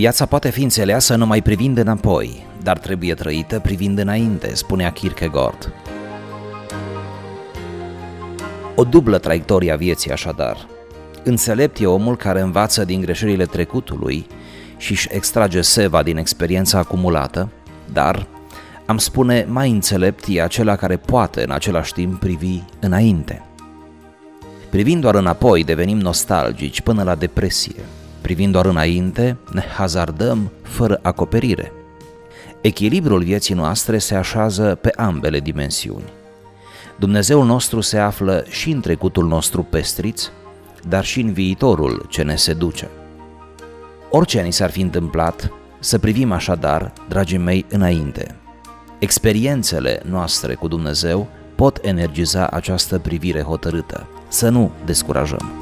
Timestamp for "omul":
11.86-12.16